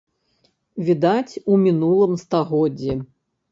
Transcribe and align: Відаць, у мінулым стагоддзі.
Відаць, 0.87 1.33
у 1.51 1.61
мінулым 1.67 2.19
стагоддзі. 2.25 2.99